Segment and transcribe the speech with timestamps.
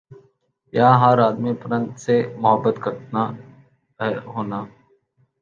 [0.73, 3.23] یَہاں ہَر آدمی پرند سے محبت کرنا
[4.33, 4.59] ہونا۔